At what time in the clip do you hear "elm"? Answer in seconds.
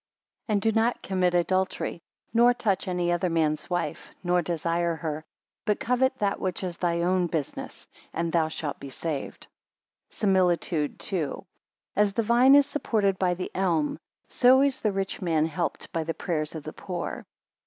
13.53-13.99